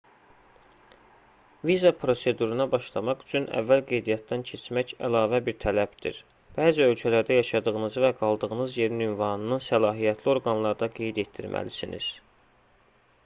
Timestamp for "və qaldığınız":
8.07-8.79